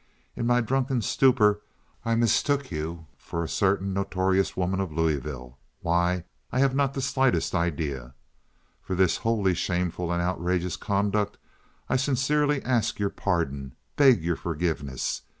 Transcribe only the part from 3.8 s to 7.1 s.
notorious woman of Louisville—why, I have not the